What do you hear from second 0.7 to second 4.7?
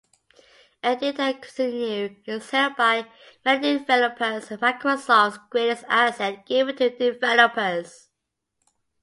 Edit-and-continue is held by many developers as